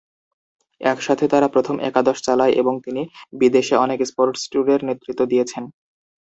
[0.81, 3.01] একসাথে তারা প্রথম একাদশ চালায় এবং তিনি
[3.39, 5.63] বিদেশে অনেক স্পোর্টস ট্যুরের নেতৃত্ব দিয়েছেন।